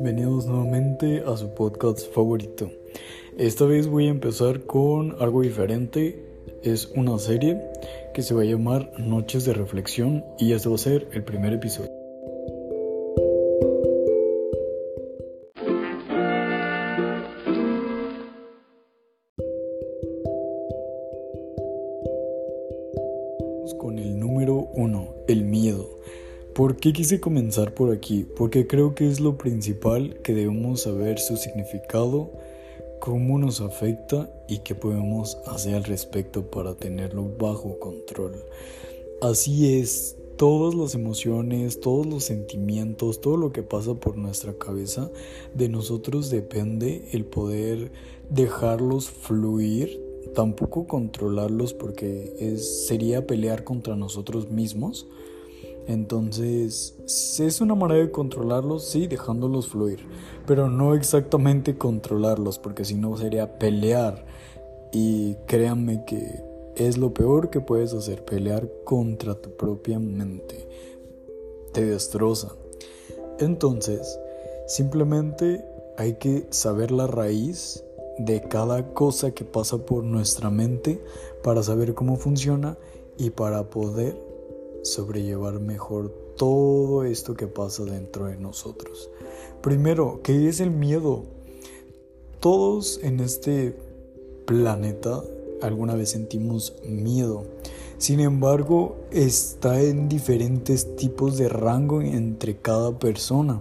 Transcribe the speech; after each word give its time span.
Bienvenidos 0.00 0.46
nuevamente 0.46 1.24
a 1.26 1.36
su 1.36 1.52
podcast 1.54 2.14
favorito. 2.14 2.70
Esta 3.36 3.64
vez 3.64 3.88
voy 3.88 4.06
a 4.06 4.10
empezar 4.10 4.60
con 4.60 5.16
algo 5.18 5.42
diferente. 5.42 6.24
Es 6.62 6.92
una 6.94 7.18
serie 7.18 7.60
que 8.14 8.22
se 8.22 8.32
va 8.32 8.42
a 8.42 8.44
llamar 8.44 8.92
Noches 8.96 9.44
de 9.44 9.54
Reflexión 9.54 10.24
y 10.38 10.52
este 10.52 10.68
va 10.68 10.76
a 10.76 10.78
ser 10.78 11.08
el 11.14 11.24
primer 11.24 11.52
episodio. 11.52 11.87
Qué 26.88 26.94
quise 26.94 27.20
comenzar 27.20 27.74
por 27.74 27.92
aquí? 27.92 28.24
Porque 28.24 28.66
creo 28.66 28.94
que 28.94 29.06
es 29.06 29.20
lo 29.20 29.36
principal 29.36 30.18
que 30.22 30.32
debemos 30.32 30.80
saber 30.84 31.18
su 31.18 31.36
significado, 31.36 32.30
cómo 32.98 33.38
nos 33.38 33.60
afecta 33.60 34.32
y 34.48 34.60
qué 34.60 34.74
podemos 34.74 35.36
hacer 35.44 35.74
al 35.74 35.84
respecto 35.84 36.50
para 36.50 36.76
tenerlo 36.76 37.30
bajo 37.38 37.78
control. 37.78 38.42
Así 39.20 39.78
es, 39.78 40.16
todas 40.38 40.74
las 40.74 40.94
emociones, 40.94 41.78
todos 41.78 42.06
los 42.06 42.24
sentimientos, 42.24 43.20
todo 43.20 43.36
lo 43.36 43.52
que 43.52 43.62
pasa 43.62 43.92
por 43.92 44.16
nuestra 44.16 44.54
cabeza, 44.54 45.10
de 45.54 45.68
nosotros 45.68 46.30
depende 46.30 47.10
el 47.12 47.26
poder 47.26 47.92
dejarlos 48.30 49.10
fluir, 49.10 50.00
tampoco 50.34 50.86
controlarlos 50.86 51.74
porque 51.74 52.56
sería 52.56 53.26
pelear 53.26 53.62
contra 53.62 53.94
nosotros 53.94 54.50
mismos 54.50 55.06
entonces, 55.88 56.94
es 57.38 57.60
una 57.62 57.74
manera 57.74 58.00
de 58.00 58.10
controlarlos, 58.10 58.84
sí, 58.84 59.06
dejándolos 59.06 59.68
fluir, 59.68 60.00
pero 60.46 60.68
no 60.68 60.94
exactamente 60.94 61.78
controlarlos, 61.78 62.58
porque 62.58 62.84
si 62.84 62.94
no 62.94 63.16
sería 63.16 63.58
pelear. 63.58 64.26
Y 64.92 65.36
créanme 65.46 66.04
que 66.04 66.44
es 66.76 66.98
lo 66.98 67.14
peor 67.14 67.48
que 67.48 67.62
puedes 67.62 67.94
hacer, 67.94 68.22
pelear 68.22 68.70
contra 68.84 69.34
tu 69.34 69.56
propia 69.56 69.98
mente. 69.98 70.68
Te 71.72 71.86
destroza. 71.86 72.54
Entonces, 73.38 74.20
simplemente 74.66 75.64
hay 75.96 76.16
que 76.16 76.48
saber 76.50 76.90
la 76.90 77.06
raíz 77.06 77.82
de 78.18 78.42
cada 78.42 78.92
cosa 78.92 79.30
que 79.30 79.46
pasa 79.46 79.78
por 79.78 80.04
nuestra 80.04 80.50
mente 80.50 81.02
para 81.42 81.62
saber 81.62 81.94
cómo 81.94 82.16
funciona 82.16 82.76
y 83.16 83.30
para 83.30 83.70
poder 83.70 84.27
sobrellevar 84.92 85.60
mejor 85.60 86.10
todo 86.36 87.04
esto 87.04 87.34
que 87.34 87.46
pasa 87.46 87.84
dentro 87.84 88.26
de 88.26 88.36
nosotros. 88.36 89.10
Primero, 89.62 90.20
¿qué 90.22 90.48
es 90.48 90.60
el 90.60 90.70
miedo? 90.70 91.24
Todos 92.40 93.00
en 93.02 93.20
este 93.20 93.76
planeta 94.46 95.22
alguna 95.60 95.94
vez 95.94 96.10
sentimos 96.10 96.74
miedo. 96.84 97.44
Sin 97.98 98.20
embargo, 98.20 98.96
está 99.10 99.80
en 99.80 100.08
diferentes 100.08 100.96
tipos 100.96 101.36
de 101.36 101.48
rango 101.48 102.00
entre 102.00 102.56
cada 102.56 102.96
persona. 102.98 103.60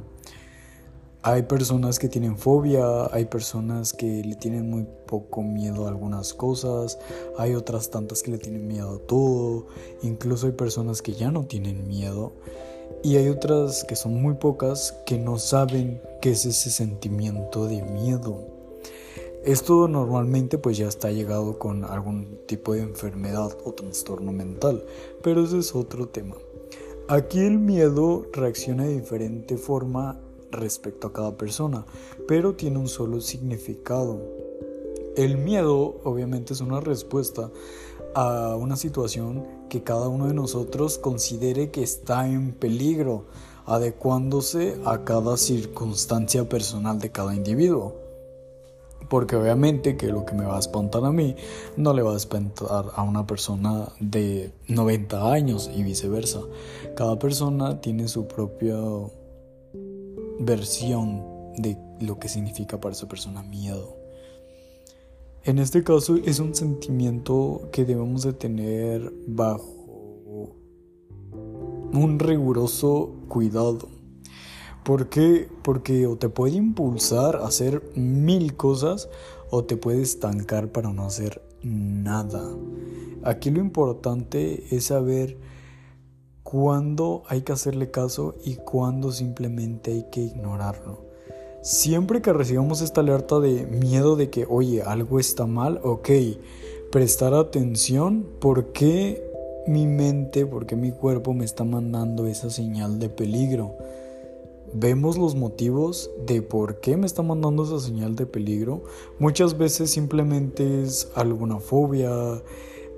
Hay 1.30 1.44
personas 1.44 2.00
que 2.00 2.08
tienen 2.08 2.38
fobia, 2.38 3.14
hay 3.14 3.26
personas 3.26 3.92
que 3.92 4.24
le 4.24 4.36
tienen 4.36 4.70
muy 4.70 4.88
poco 5.08 5.44
miedo 5.44 5.86
a 5.86 5.90
algunas 5.90 6.34
cosas, 6.34 7.00
hay 7.38 7.54
otras 7.54 7.90
tantas 7.90 8.24
que 8.24 8.32
le 8.32 8.38
tienen 8.38 8.66
miedo 8.66 8.96
a 8.96 9.00
todo, 9.00 9.68
incluso 10.04 10.46
hay 10.46 10.54
personas 10.54 11.02
que 11.02 11.12
ya 11.16 11.30
no 11.30 11.46
tienen 11.46 11.86
miedo 11.86 12.32
y 13.04 13.18
hay 13.18 13.28
otras 13.28 13.84
que 13.84 13.98
son 13.98 14.22
muy 14.22 14.36
pocas 14.36 14.96
que 15.06 15.18
no 15.18 15.38
saben 15.38 16.02
qué 16.22 16.32
es 16.32 16.46
ese 16.46 16.72
sentimiento 16.72 17.68
de 17.68 17.82
miedo. 17.82 18.48
Esto 19.44 19.90
normalmente 19.90 20.58
pues 20.58 20.78
ya 20.78 20.88
está 20.88 21.12
llegado 21.12 21.60
con 21.60 21.84
algún 21.84 22.40
tipo 22.46 22.72
de 22.74 22.84
enfermedad 22.84 23.52
o 23.66 23.74
trastorno 23.74 24.32
mental, 24.32 24.86
pero 25.22 25.44
ese 25.44 25.58
es 25.58 25.76
otro 25.76 26.08
tema. 26.08 26.38
Aquí 27.10 27.42
el 27.42 27.60
miedo 27.60 28.26
reacciona 28.32 28.86
de 28.86 28.94
diferente 28.94 29.58
forma 29.58 30.22
respecto 30.52 31.08
a 31.08 31.14
cada 31.14 31.38
persona, 31.38 31.86
pero 32.28 32.56
tiene 32.56 32.78
un 32.78 32.88
solo 32.88 33.22
significado. 33.22 34.22
El 35.16 35.38
miedo 35.38 36.00
obviamente 36.04 36.54
es 36.54 36.62
una 36.62 36.80
respuesta 36.80 37.50
a 38.14 38.56
una 38.56 38.76
situación 38.76 39.46
que 39.70 39.84
cada 39.84 40.08
uno 40.08 40.28
de 40.28 40.34
nosotros 40.34 40.98
considere 40.98 41.72
que 41.72 41.84
está 41.84 42.28
en 42.28 42.52
peligro, 42.54 43.26
adecuándose 43.66 44.80
a 44.86 45.04
cada 45.04 45.38
circunstancia 45.38 46.48
personal 46.48 47.00
de 47.00 47.12
cada 47.12 47.36
individuo. 47.36 47.96
Porque 49.10 49.36
obviamente 49.36 49.98
que 49.98 50.08
lo 50.08 50.26
que 50.26 50.34
me 50.34 50.46
va 50.46 50.58
a 50.58 50.60
espantar 50.60 51.06
a 51.06 51.12
mí 51.12 51.36
no 51.78 51.94
le 51.94 52.02
va 52.02 52.14
a 52.14 52.18
espantar 52.18 52.92
a 52.94 53.02
una 53.04 53.26
persona 53.26 53.90
de 54.00 54.52
90 54.68 55.32
años 55.32 55.70
y 55.74 55.84
viceversa. 55.84 56.42
Cada 56.96 57.18
persona 57.20 57.80
tiene 57.80 58.08
su 58.08 58.28
propio 58.28 59.12
versión 60.40 61.24
de 61.58 61.78
lo 62.00 62.20
que 62.20 62.30
significa 62.30 62.80
para 62.80 62.94
esa 62.94 63.08
persona 63.08 63.44
miedo. 63.44 63.98
En 65.44 65.60
este 65.60 65.84
caso 65.84 66.18
es 66.18 66.40
un 66.40 66.54
sentimiento 66.54 67.70
que 67.72 67.86
debemos 67.86 68.24
de 68.24 68.34
tener 68.34 69.14
bajo 69.28 70.56
un 71.94 72.20
riguroso 72.20 73.16
cuidado. 73.28 73.88
¿Por 74.84 75.10
qué? 75.10 75.48
Porque 75.64 76.06
o 76.06 76.18
te 76.18 76.30
puede 76.30 76.56
impulsar 76.56 77.38
a 77.38 77.48
hacer 77.48 77.82
mil 77.96 78.56
cosas 78.56 79.10
o 79.50 79.64
te 79.64 79.78
puede 79.78 80.02
estancar 80.02 80.72
para 80.72 80.92
no 80.92 81.06
hacer 81.06 81.42
nada. 81.64 82.56
Aquí 83.24 83.50
lo 83.50 83.60
importante 83.60 84.64
es 84.76 84.86
saber 84.86 85.38
cuándo 86.50 87.24
hay 87.28 87.42
que 87.42 87.52
hacerle 87.52 87.92
caso 87.92 88.36
y 88.46 88.56
cuándo 88.56 89.12
simplemente 89.12 89.92
hay 89.92 90.04
que 90.04 90.22
ignorarlo. 90.22 91.00
Siempre 91.62 92.22
que 92.22 92.32
recibamos 92.32 92.80
esta 92.80 93.02
alerta 93.02 93.42
de 93.42 93.66
miedo 93.66 94.16
de 94.16 94.30
que, 94.30 94.46
oye, 94.50 94.82
algo 94.82 95.20
está 95.20 95.46
mal, 95.46 95.82
ok, 95.84 96.10
prestar 96.90 97.34
atención, 97.34 98.26
¿por 98.40 98.72
qué 98.72 99.30
mi 99.68 99.88
mente, 99.88 100.46
por 100.46 100.66
qué 100.66 100.78
mi 100.78 100.94
cuerpo 100.94 101.34
me 101.34 101.44
está 101.44 101.66
mandando 101.66 102.26
esa 102.28 102.50
señal 102.50 102.98
de 102.98 103.10
peligro? 103.10 103.76
Vemos 104.74 105.18
los 105.18 105.36
motivos 105.36 106.10
de 106.26 106.42
por 106.42 106.80
qué 106.80 106.96
me 106.96 107.08
está 107.08 107.24
mandando 107.24 107.66
esa 107.66 107.82
señal 107.82 108.16
de 108.16 108.26
peligro. 108.26 108.84
Muchas 109.20 109.58
veces 109.58 109.90
simplemente 109.92 110.84
es 110.84 111.12
alguna 111.14 111.60
fobia, 111.60 112.42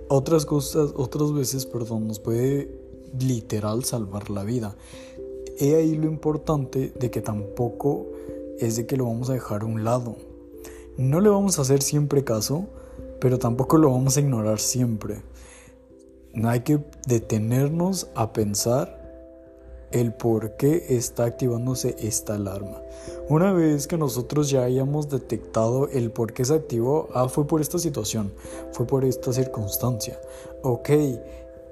otras 0.07 0.45
cosas, 0.45 0.93
otras 0.95 1.33
veces, 1.33 1.65
perdón, 1.65 2.07
nos 2.07 2.19
puede 2.19 2.88
literal 3.19 3.83
salvar 3.83 4.29
la 4.29 4.43
vida. 4.43 4.75
He 5.57 5.75
ahí 5.75 5.95
lo 5.95 6.07
importante 6.07 6.93
de 6.97 7.11
que 7.11 7.21
tampoco 7.21 8.07
es 8.59 8.75
de 8.75 8.85
que 8.85 8.97
lo 8.97 9.05
vamos 9.05 9.29
a 9.29 9.33
dejar 9.33 9.61
a 9.61 9.65
un 9.65 9.83
lado. 9.83 10.17
No 10.97 11.21
le 11.21 11.29
vamos 11.29 11.59
a 11.59 11.63
hacer 11.63 11.81
siempre 11.81 12.23
caso, 12.23 12.67
pero 13.19 13.39
tampoco 13.39 13.77
lo 13.77 13.91
vamos 13.91 14.17
a 14.17 14.19
ignorar 14.19 14.59
siempre. 14.59 15.21
Hay 16.43 16.61
que 16.61 16.79
detenernos 17.07 18.09
a 18.15 18.33
pensar 18.33 18.99
el 19.91 20.13
por 20.13 20.55
qué 20.55 20.85
está 20.89 21.25
activándose 21.25 21.95
esta 21.99 22.35
alarma. 22.35 22.81
Una 23.27 23.53
vez 23.53 23.87
que 23.87 23.97
nosotros 23.97 24.49
ya 24.49 24.63
hayamos 24.63 25.09
detectado 25.09 25.87
el 25.87 26.11
por 26.11 26.33
qué 26.33 26.45
se 26.45 26.53
activó, 26.53 27.09
ah, 27.13 27.27
fue 27.27 27.47
por 27.47 27.61
esta 27.61 27.79
situación, 27.79 28.31
fue 28.71 28.85
por 28.85 29.03
esta 29.05 29.33
circunstancia. 29.33 30.19
Ok, 30.61 30.89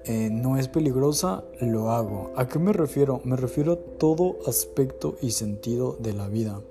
eh, 0.09 0.29
no 0.31 0.55
es 0.57 0.69
peligrosa, 0.69 1.43
lo 1.59 1.91
hago. 1.91 2.31
¿A 2.37 2.47
qué 2.47 2.59
me 2.59 2.71
refiero? 2.71 3.19
Me 3.25 3.35
refiero 3.35 3.73
a 3.73 3.75
todo 3.75 4.37
aspecto 4.47 5.17
y 5.21 5.31
sentido 5.31 5.97
de 5.99 6.13
la 6.13 6.29
vida. 6.29 6.61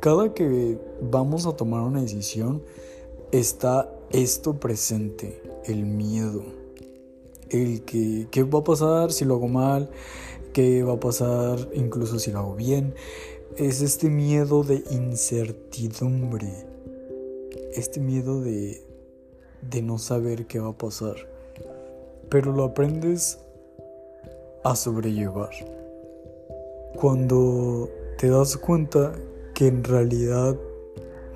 Cada 0.00 0.34
que 0.34 0.78
vamos 1.00 1.46
a 1.46 1.56
tomar 1.56 1.80
una 1.80 2.02
decisión, 2.02 2.62
está 3.32 3.90
esto 4.10 4.60
presente, 4.60 5.40
el 5.64 5.86
miedo. 5.86 6.44
El 7.48 7.86
que, 7.86 8.28
¿qué 8.30 8.42
va 8.42 8.58
a 8.58 8.64
pasar 8.64 9.12
si 9.12 9.24
lo 9.24 9.36
hago 9.36 9.48
mal? 9.48 9.88
¿Qué 10.52 10.82
va 10.82 10.94
a 10.94 11.00
pasar 11.00 11.70
incluso 11.72 12.18
si 12.18 12.32
lo 12.32 12.40
hago 12.40 12.54
bien? 12.54 12.94
Es 13.56 13.80
este 13.80 14.10
miedo 14.10 14.62
de 14.62 14.84
incertidumbre. 14.90 16.66
Este 17.72 17.98
miedo 17.98 18.42
de, 18.42 18.82
de 19.62 19.80
no 19.80 19.96
saber 19.96 20.46
qué 20.46 20.58
va 20.58 20.68
a 20.68 20.76
pasar 20.76 21.37
pero 22.30 22.52
lo 22.52 22.64
aprendes 22.64 23.38
a 24.64 24.76
sobrellevar. 24.76 25.50
Cuando 26.96 27.88
te 28.18 28.28
das 28.28 28.56
cuenta 28.56 29.12
que 29.54 29.68
en 29.68 29.84
realidad 29.84 30.56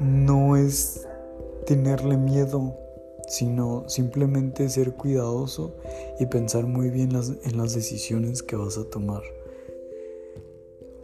no 0.00 0.56
es 0.56 1.06
tenerle 1.66 2.16
miedo, 2.16 2.74
sino 3.28 3.84
simplemente 3.88 4.68
ser 4.68 4.94
cuidadoso 4.94 5.74
y 6.18 6.26
pensar 6.26 6.66
muy 6.66 6.90
bien 6.90 7.10
en 7.44 7.56
las 7.56 7.74
decisiones 7.74 8.42
que 8.42 8.56
vas 8.56 8.76
a 8.78 8.84
tomar. 8.84 9.22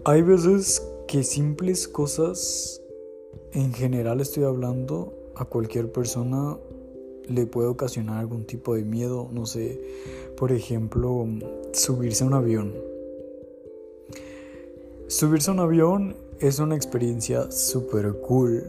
Hay 0.04 0.22
veces 0.22 0.82
que 1.06 1.22
simples 1.22 1.88
cosas, 1.88 2.82
en 3.52 3.72
general 3.72 4.20
estoy 4.20 4.44
hablando, 4.44 5.14
a 5.36 5.44
cualquier 5.44 5.92
persona 5.92 6.58
le 7.28 7.46
puede 7.46 7.68
ocasionar 7.68 8.18
algún 8.18 8.44
tipo 8.44 8.74
de 8.74 8.82
miedo, 8.82 9.28
no 9.32 9.46
sé, 9.46 9.80
por 10.36 10.52
ejemplo, 10.52 11.26
subirse 11.72 12.24
a 12.24 12.26
un 12.26 12.34
avión. 12.34 12.74
Subirse 15.08 15.50
a 15.50 15.54
un 15.54 15.60
avión 15.60 16.16
es 16.40 16.58
una 16.58 16.76
experiencia 16.76 17.50
súper 17.50 18.20
cool 18.20 18.62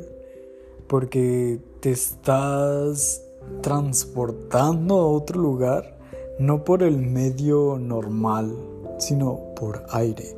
porque 0.87 1.59
te 1.81 1.91
estás 1.91 3.23
transportando 3.61 4.95
a 4.95 5.07
otro 5.07 5.39
lugar, 5.39 5.97
no 6.39 6.63
por 6.63 6.83
el 6.83 6.97
medio 6.97 7.77
normal, 7.79 8.55
sino 8.97 9.53
por 9.55 9.85
aire. 9.89 10.35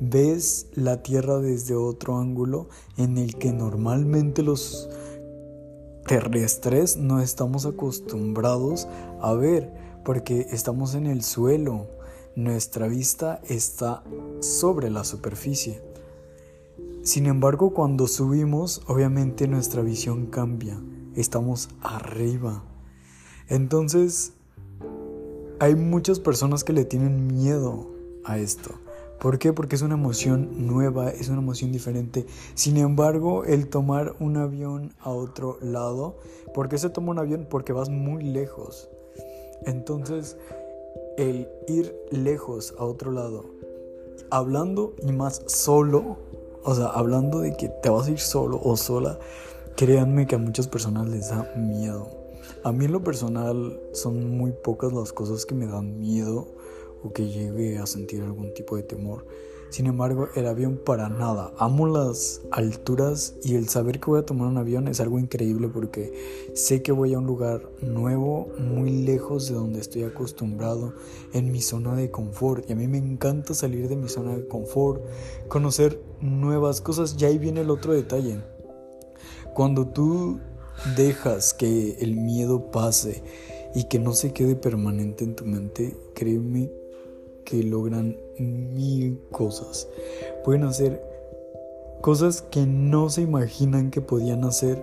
Ves 0.00 0.66
la 0.74 1.02
Tierra 1.02 1.38
desde 1.38 1.76
otro 1.76 2.18
ángulo 2.18 2.68
en 2.96 3.18
el 3.18 3.36
que 3.36 3.52
normalmente 3.52 4.42
los 4.42 4.88
terrestres 6.12 6.98
no 6.98 7.22
estamos 7.22 7.64
acostumbrados 7.64 8.86
a 9.22 9.32
ver, 9.32 9.72
porque 10.04 10.46
estamos 10.50 10.94
en 10.94 11.06
el 11.06 11.22
suelo. 11.22 11.86
Nuestra 12.36 12.86
vista 12.86 13.40
está 13.48 14.04
sobre 14.40 14.90
la 14.90 15.04
superficie. 15.04 15.80
Sin 17.02 17.24
embargo, 17.24 17.72
cuando 17.72 18.06
subimos, 18.08 18.82
obviamente 18.88 19.48
nuestra 19.48 19.80
visión 19.80 20.26
cambia. 20.26 20.78
Estamos 21.16 21.70
arriba. 21.80 22.62
Entonces, 23.48 24.34
hay 25.60 25.76
muchas 25.76 26.20
personas 26.20 26.62
que 26.62 26.74
le 26.74 26.84
tienen 26.84 27.26
miedo 27.26 27.90
a 28.26 28.36
esto. 28.36 28.74
¿Por 29.22 29.38
qué? 29.38 29.52
Porque 29.52 29.76
es 29.76 29.82
una 29.82 29.94
emoción 29.94 30.66
nueva, 30.66 31.10
es 31.10 31.28
una 31.28 31.38
emoción 31.38 31.70
diferente. 31.70 32.26
Sin 32.56 32.76
embargo, 32.76 33.44
el 33.44 33.68
tomar 33.68 34.16
un 34.18 34.36
avión 34.36 34.92
a 34.98 35.10
otro 35.10 35.58
lado, 35.60 36.16
¿por 36.52 36.68
qué 36.68 36.76
se 36.76 36.90
toma 36.90 37.12
un 37.12 37.20
avión? 37.20 37.46
Porque 37.48 37.72
vas 37.72 37.88
muy 37.88 38.24
lejos. 38.24 38.88
Entonces, 39.64 40.36
el 41.16 41.48
ir 41.68 41.94
lejos 42.10 42.74
a 42.80 42.84
otro 42.84 43.12
lado, 43.12 43.44
hablando 44.32 44.96
y 45.00 45.12
más 45.12 45.42
solo, 45.46 46.18
o 46.64 46.74
sea, 46.74 46.86
hablando 46.86 47.38
de 47.38 47.56
que 47.56 47.68
te 47.68 47.90
vas 47.90 48.08
a 48.08 48.10
ir 48.10 48.18
solo 48.18 48.60
o 48.60 48.76
sola, 48.76 49.20
créanme 49.76 50.26
que 50.26 50.34
a 50.34 50.38
muchas 50.38 50.66
personas 50.66 51.08
les 51.08 51.28
da 51.28 51.48
miedo. 51.56 52.08
A 52.64 52.72
mí 52.72 52.86
en 52.86 52.92
lo 52.92 53.04
personal 53.04 53.80
son 53.92 54.36
muy 54.36 54.50
pocas 54.50 54.92
las 54.92 55.12
cosas 55.12 55.46
que 55.46 55.54
me 55.54 55.66
dan 55.66 56.00
miedo 56.00 56.48
o 57.02 57.12
que 57.12 57.28
llegue 57.28 57.78
a 57.78 57.86
sentir 57.86 58.22
algún 58.22 58.54
tipo 58.54 58.76
de 58.76 58.82
temor. 58.82 59.26
Sin 59.72 59.86
embargo, 59.86 60.28
el 60.34 60.46
avión 60.48 60.78
para 60.84 61.08
nada. 61.08 61.54
Amo 61.56 61.86
las 61.86 62.42
alturas 62.50 63.36
y 63.42 63.54
el 63.54 63.70
saber 63.70 64.00
que 64.00 64.10
voy 64.10 64.20
a 64.20 64.26
tomar 64.26 64.48
un 64.48 64.58
avión 64.58 64.86
es 64.86 65.00
algo 65.00 65.18
increíble 65.18 65.68
porque 65.68 66.12
sé 66.52 66.82
que 66.82 66.92
voy 66.92 67.14
a 67.14 67.18
un 67.18 67.24
lugar 67.24 67.70
nuevo, 67.80 68.48
muy 68.58 68.90
lejos 68.90 69.48
de 69.48 69.54
donde 69.54 69.80
estoy 69.80 70.02
acostumbrado, 70.02 70.92
en 71.32 71.50
mi 71.50 71.62
zona 71.62 71.96
de 71.96 72.10
confort. 72.10 72.68
Y 72.68 72.74
a 72.74 72.76
mí 72.76 72.86
me 72.86 72.98
encanta 72.98 73.54
salir 73.54 73.88
de 73.88 73.96
mi 73.96 74.10
zona 74.10 74.36
de 74.36 74.46
confort, 74.46 75.02
conocer 75.48 76.02
nuevas 76.20 76.82
cosas. 76.82 77.16
Y 77.18 77.24
ahí 77.24 77.38
viene 77.38 77.62
el 77.62 77.70
otro 77.70 77.94
detalle. 77.94 78.42
Cuando 79.54 79.88
tú 79.88 80.38
dejas 80.98 81.54
que 81.54 81.96
el 82.00 82.16
miedo 82.16 82.70
pase 82.70 83.22
y 83.74 83.84
que 83.84 83.98
no 83.98 84.12
se 84.12 84.34
quede 84.34 84.54
permanente 84.54 85.24
en 85.24 85.34
tu 85.34 85.46
mente, 85.46 85.96
créeme 86.14 86.81
que 87.52 87.62
logran 87.62 88.16
mil 88.38 89.20
cosas. 89.30 89.86
Pueden 90.42 90.64
hacer 90.64 91.02
cosas 92.00 92.40
que 92.40 92.64
no 92.64 93.10
se 93.10 93.20
imaginan 93.20 93.90
que 93.90 94.00
podían 94.00 94.44
hacer 94.44 94.82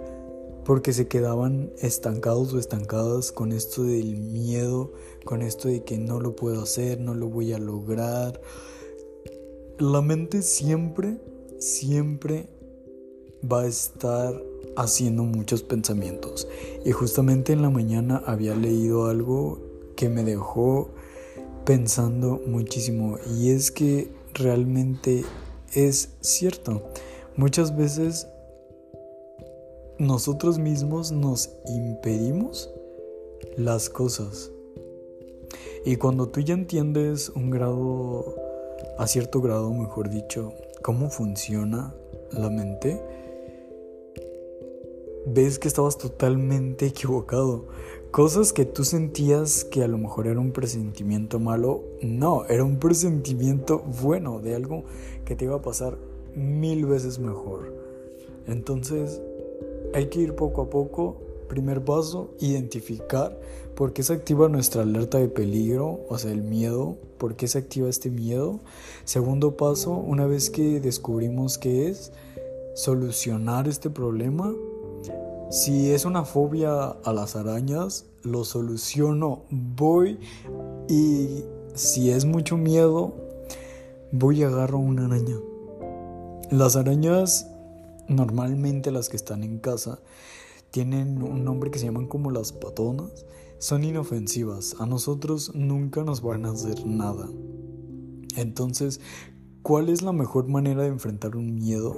porque 0.65 0.93
se 0.93 1.07
quedaban 1.07 1.71
estancados 1.79 2.53
o 2.53 2.59
estancadas 2.59 3.31
con 3.31 3.53
esto 3.53 3.83
del 3.83 4.17
miedo, 4.17 4.91
con 5.25 5.41
esto 5.41 5.67
de 5.67 5.83
que 5.83 5.97
no 5.97 6.19
lo 6.19 6.35
puedo 6.35 6.61
hacer, 6.61 6.99
no 6.99 7.15
lo 7.15 7.27
voy 7.27 7.53
a 7.53 7.57
lograr. 7.57 8.39
La 9.79 10.03
mente 10.03 10.43
siempre, 10.43 11.17
siempre 11.57 12.49
va 13.51 13.61
a 13.61 13.67
estar 13.67 14.39
haciendo 14.77 15.23
muchos 15.23 15.63
pensamientos. 15.63 16.47
Y 16.85 16.91
justamente 16.91 17.51
en 17.51 17.63
la 17.63 17.71
mañana 17.71 18.21
había 18.27 18.53
leído 18.53 19.07
algo 19.07 19.59
que 19.95 20.07
me 20.07 20.23
dejó 20.23 20.91
pensando 21.65 22.41
muchísimo 22.45 23.17
y 23.37 23.51
es 23.51 23.71
que 23.71 24.11
realmente 24.33 25.23
es 25.73 26.09
cierto. 26.21 26.83
Muchas 27.35 27.75
veces 27.75 28.27
nosotros 29.97 30.59
mismos 30.59 31.11
nos 31.11 31.51
impedimos 31.67 32.69
las 33.57 33.89
cosas. 33.89 34.51
Y 35.85 35.95
cuando 35.95 36.29
tú 36.29 36.41
ya 36.41 36.53
entiendes 36.53 37.29
un 37.29 37.49
grado, 37.49 38.35
a 38.97 39.07
cierto 39.07 39.41
grado, 39.41 39.73
mejor 39.73 40.09
dicho, 40.09 40.53
cómo 40.81 41.09
funciona 41.09 41.93
la 42.31 42.49
mente, 42.49 43.01
ves 45.33 45.59
que 45.59 45.67
estabas 45.67 45.97
totalmente 45.97 46.85
equivocado. 46.87 47.65
Cosas 48.11 48.53
que 48.53 48.65
tú 48.65 48.83
sentías 48.83 49.63
que 49.63 49.83
a 49.83 49.87
lo 49.87 49.97
mejor 49.97 50.27
era 50.27 50.39
un 50.39 50.51
presentimiento 50.51 51.39
malo, 51.39 51.83
no, 52.01 52.45
era 52.45 52.63
un 52.63 52.79
presentimiento 52.79 53.83
bueno 54.01 54.39
de 54.39 54.55
algo 54.55 54.83
que 55.25 55.35
te 55.35 55.45
iba 55.45 55.57
a 55.57 55.61
pasar 55.61 55.97
mil 56.35 56.85
veces 56.85 57.19
mejor. 57.19 57.73
Entonces, 58.47 59.21
hay 59.93 60.07
que 60.07 60.21
ir 60.21 60.35
poco 60.35 60.63
a 60.63 60.69
poco. 60.69 61.17
Primer 61.47 61.83
paso, 61.83 62.29
identificar 62.39 63.39
por 63.75 63.93
qué 63.93 64.03
se 64.03 64.13
activa 64.13 64.49
nuestra 64.49 64.83
alerta 64.83 65.17
de 65.17 65.29
peligro, 65.29 66.01
o 66.07 66.17
sea, 66.17 66.31
el 66.31 66.43
miedo, 66.43 66.97
por 67.17 67.35
qué 67.35 67.47
se 67.47 67.57
activa 67.57 67.89
este 67.89 68.09
miedo. 68.11 68.59
Segundo 69.03 69.57
paso, 69.57 69.93
una 69.93 70.27
vez 70.27 70.49
que 70.49 70.79
descubrimos 70.79 71.57
qué 71.57 71.89
es, 71.89 72.11
solucionar 72.75 73.67
este 73.67 73.89
problema 73.89 74.53
si 75.49 75.91
es 75.91 76.05
una 76.05 76.25
fobia 76.25 76.89
a 76.89 77.11
las 77.11 77.35
arañas, 77.35 78.05
lo 78.21 78.45
soluciono. 78.45 79.45
Voy 79.49 80.19
y 80.87 81.43
si 81.73 82.11
es 82.11 82.25
mucho 82.25 82.55
miedo, 82.55 83.15
voy 84.11 84.41
y 84.41 84.43
agarro 84.43 84.77
una 84.77 85.05
araña. 85.05 85.37
Las 86.51 86.75
arañas, 86.75 87.47
normalmente 88.07 88.91
las 88.91 89.09
que 89.09 89.17
están 89.17 89.41
en 89.41 89.57
casa, 89.57 89.99
tienen 90.69 91.23
un 91.23 91.43
nombre 91.43 91.71
que 91.71 91.79
se 91.79 91.85
llaman 91.85 92.05
como 92.05 92.29
las 92.29 92.51
patonas. 92.51 93.25
Son 93.57 93.83
inofensivas. 93.83 94.75
A 94.79 94.85
nosotros 94.85 95.55
nunca 95.55 96.03
nos 96.03 96.21
van 96.21 96.45
a 96.45 96.51
hacer 96.51 96.85
nada. 96.85 97.27
Entonces, 98.35 99.01
¿cuál 99.63 99.89
es 99.89 100.03
la 100.03 100.11
mejor 100.11 100.47
manera 100.47 100.83
de 100.83 100.89
enfrentar 100.89 101.35
un 101.35 101.55
miedo? 101.55 101.97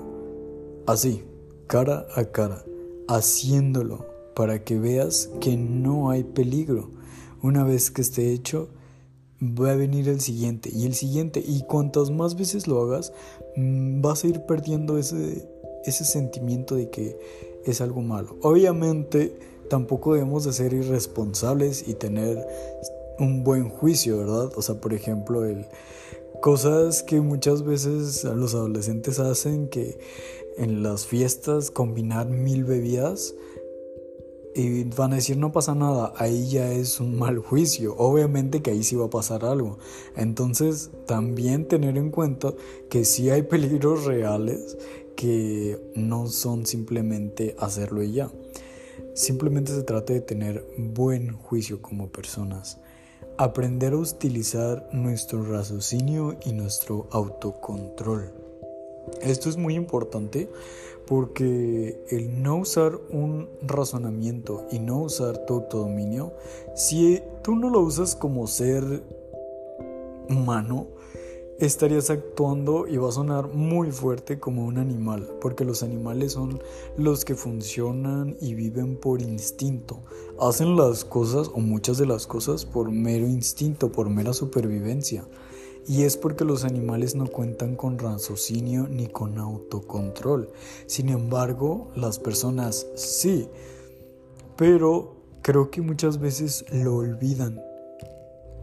Así, 0.87 1.25
cara 1.67 2.07
a 2.15 2.23
cara 2.23 2.63
haciéndolo 3.07 4.05
para 4.35 4.63
que 4.63 4.77
veas 4.79 5.29
que 5.39 5.57
no 5.57 6.09
hay 6.09 6.23
peligro. 6.23 6.89
Una 7.41 7.63
vez 7.63 7.91
que 7.91 8.01
esté 8.01 8.31
hecho, 8.31 8.69
va 9.41 9.71
a 9.71 9.75
venir 9.75 10.07
el 10.07 10.21
siguiente 10.21 10.69
y 10.71 10.85
el 10.85 10.93
siguiente 10.93 11.43
y 11.45 11.63
cuantas 11.63 12.11
más 12.11 12.35
veces 12.35 12.67
lo 12.67 12.81
hagas, 12.81 13.13
mm, 13.55 14.01
vas 14.01 14.23
a 14.23 14.27
ir 14.27 14.41
perdiendo 14.45 14.97
ese, 14.97 15.47
ese 15.85 16.05
sentimiento 16.05 16.75
de 16.75 16.89
que 16.89 17.17
es 17.65 17.81
algo 17.81 18.01
malo. 18.01 18.37
Obviamente, 18.41 19.37
tampoco 19.69 20.13
debemos 20.13 20.43
de 20.43 20.53
ser 20.53 20.73
irresponsables 20.73 21.87
y 21.87 21.95
tener 21.95 22.45
un 23.19 23.43
buen 23.43 23.69
juicio, 23.69 24.17
¿verdad? 24.17 24.51
O 24.55 24.61
sea, 24.61 24.75
por 24.75 24.93
ejemplo, 24.93 25.45
el 25.45 25.65
cosas 26.41 27.03
que 27.03 27.21
muchas 27.21 27.63
veces 27.63 28.23
los 28.23 28.55
adolescentes 28.55 29.19
hacen 29.19 29.69
que 29.69 29.99
en 30.57 30.83
las 30.83 31.05
fiestas 31.05 31.71
combinar 31.71 32.27
mil 32.27 32.63
bebidas 32.63 33.35
y 34.53 34.83
van 34.83 35.13
a 35.13 35.15
decir 35.15 35.37
no 35.37 35.51
pasa 35.51 35.75
nada, 35.75 36.13
ahí 36.17 36.49
ya 36.49 36.71
es 36.71 36.99
un 36.99 37.17
mal 37.17 37.39
juicio, 37.39 37.95
obviamente 37.97 38.61
que 38.61 38.71
ahí 38.71 38.83
sí 38.83 38.95
va 38.95 39.05
a 39.05 39.09
pasar 39.09 39.45
algo. 39.45 39.77
Entonces 40.15 40.91
también 41.05 41.67
tener 41.67 41.97
en 41.97 42.11
cuenta 42.11 42.53
que 42.89 43.05
sí 43.05 43.29
hay 43.29 43.41
peligros 43.43 44.05
reales 44.05 44.77
que 45.15 45.79
no 45.95 46.27
son 46.27 46.65
simplemente 46.65 47.55
hacerlo 47.59 48.03
y 48.03 48.13
ya. 48.13 48.31
Simplemente 49.13 49.73
se 49.73 49.83
trata 49.83 50.13
de 50.13 50.21
tener 50.21 50.65
buen 50.77 51.33
juicio 51.33 51.81
como 51.81 52.11
personas. 52.11 52.79
Aprender 53.37 53.93
a 53.93 53.97
utilizar 53.97 54.89
nuestro 54.91 55.43
raciocinio 55.43 56.37
y 56.45 56.53
nuestro 56.53 57.07
autocontrol. 57.11 58.50
Esto 59.21 59.49
es 59.49 59.57
muy 59.57 59.75
importante 59.75 60.49
porque 61.07 62.01
el 62.09 62.41
no 62.41 62.57
usar 62.57 62.99
un 63.09 63.49
razonamiento 63.61 64.65
y 64.71 64.79
no 64.79 65.01
usar 65.01 65.45
tu 65.45 65.55
autodominio, 65.55 66.33
si 66.75 67.21
tú 67.43 67.55
no 67.55 67.69
lo 67.69 67.81
usas 67.81 68.15
como 68.15 68.47
ser 68.47 69.03
humano, 70.29 70.87
estarías 71.59 72.09
actuando 72.09 72.87
y 72.87 72.97
va 72.97 73.09
a 73.09 73.11
sonar 73.11 73.53
muy 73.53 73.91
fuerte 73.91 74.39
como 74.39 74.65
un 74.65 74.77
animal, 74.77 75.29
porque 75.41 75.63
los 75.63 75.83
animales 75.83 76.33
son 76.33 76.61
los 76.97 77.23
que 77.23 77.35
funcionan 77.35 78.35
y 78.41 78.55
viven 78.55 78.95
por 78.95 79.21
instinto. 79.21 79.99
Hacen 80.39 80.75
las 80.75 81.05
cosas 81.05 81.49
o 81.53 81.59
muchas 81.59 81.97
de 81.97 82.07
las 82.07 82.25
cosas 82.25 82.65
por 82.65 82.91
mero 82.91 83.27
instinto, 83.27 83.91
por 83.91 84.09
mera 84.09 84.33
supervivencia. 84.33 85.23
Y 85.87 86.03
es 86.03 86.15
porque 86.15 86.45
los 86.45 86.63
animales 86.63 87.15
no 87.15 87.27
cuentan 87.27 87.75
con 87.75 87.97
raciocinio 87.97 88.87
ni 88.87 89.07
con 89.07 89.37
autocontrol. 89.39 90.49
Sin 90.85 91.09
embargo, 91.09 91.89
las 91.95 92.19
personas 92.19 92.87
sí. 92.95 93.47
Pero 94.57 95.15
creo 95.41 95.71
que 95.71 95.81
muchas 95.81 96.19
veces 96.19 96.65
lo 96.71 96.97
olvidan 96.97 97.61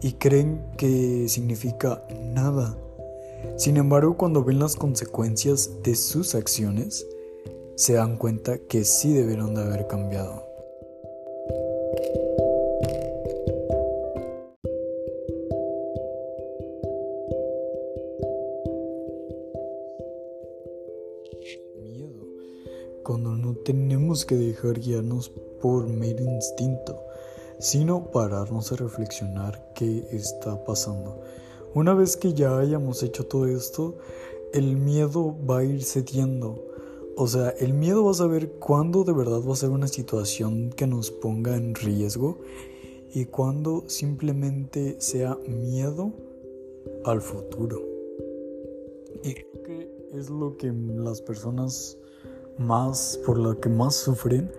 y 0.01 0.13
creen 0.13 0.65
que 0.77 1.27
significa 1.27 2.03
nada. 2.33 2.77
Sin 3.57 3.77
embargo, 3.77 4.17
cuando 4.17 4.43
ven 4.43 4.59
las 4.59 4.75
consecuencias 4.75 5.83
de 5.83 5.95
sus 5.95 6.35
acciones, 6.35 7.05
se 7.75 7.93
dan 7.93 8.17
cuenta 8.17 8.57
que 8.57 8.83
sí 8.83 9.13
debieron 9.13 9.55
de 9.55 9.61
haber 9.61 9.87
cambiado. 9.87 10.48
Dejar 24.61 24.79
guiarnos 24.79 25.29
por 25.61 25.87
mero 25.87 26.23
instinto, 26.23 27.01
sino 27.59 28.11
pararnos 28.11 28.71
a 28.71 28.75
reflexionar 28.75 29.71
qué 29.73 30.07
está 30.11 30.63
pasando. 30.63 31.21
Una 31.73 31.93
vez 31.93 32.17
que 32.17 32.33
ya 32.33 32.57
hayamos 32.57 33.03
hecho 33.03 33.25
todo 33.25 33.45
esto, 33.47 33.97
el 34.53 34.75
miedo 34.75 35.35
va 35.47 35.59
a 35.59 35.63
ir 35.63 35.83
cediendo. 35.83 36.65
O 37.15 37.27
sea, 37.27 37.49
el 37.49 37.73
miedo 37.73 38.05
va 38.05 38.11
a 38.11 38.15
saber 38.15 38.53
cuándo 38.53 39.03
de 39.03 39.13
verdad 39.13 39.41
va 39.47 39.53
a 39.53 39.57
ser 39.57 39.69
una 39.69 39.87
situación 39.87 40.71
que 40.71 40.87
nos 40.87 41.11
ponga 41.11 41.55
en 41.55 41.75
riesgo 41.75 42.39
y 43.13 43.25
cuándo 43.25 43.83
simplemente 43.87 44.95
sea 44.99 45.37
miedo 45.47 46.13
al 47.05 47.21
futuro. 47.21 47.81
Y 49.23 49.33
creo 49.33 49.63
que 49.63 49.91
es 50.13 50.29
lo 50.29 50.55
que 50.57 50.71
las 50.71 51.21
personas 51.21 51.97
más, 52.59 53.19
por 53.25 53.37
lo 53.37 53.59
que 53.59 53.69
más 53.69 53.95
sufren, 53.95 54.51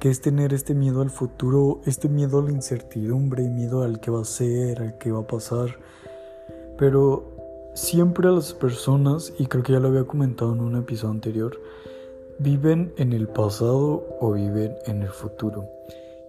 que 0.00 0.10
es 0.10 0.20
tener 0.20 0.52
este 0.52 0.74
miedo 0.74 1.02
al 1.02 1.10
futuro, 1.10 1.80
este 1.86 2.08
miedo 2.08 2.40
a 2.40 2.42
la 2.42 2.50
incertidumbre, 2.50 3.48
miedo 3.48 3.82
al 3.82 4.00
que 4.00 4.10
va 4.10 4.22
a 4.22 4.24
ser, 4.24 4.82
al 4.82 4.98
que 4.98 5.12
va 5.12 5.20
a 5.20 5.26
pasar 5.26 5.78
pero 6.76 7.24
siempre 7.74 8.30
las 8.30 8.52
personas, 8.52 9.32
y 9.38 9.46
creo 9.46 9.62
que 9.62 9.72
ya 9.72 9.80
lo 9.80 9.88
había 9.88 10.04
comentado 10.04 10.52
en 10.52 10.60
un 10.60 10.76
episodio 10.76 11.12
anterior, 11.12 11.60
viven 12.38 12.92
en 12.96 13.12
el 13.12 13.28
pasado 13.28 14.04
o 14.20 14.32
viven 14.32 14.74
en 14.86 15.02
el 15.02 15.10
futuro. 15.10 15.68